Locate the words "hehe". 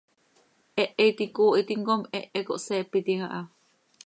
0.79-1.05, 2.13-2.39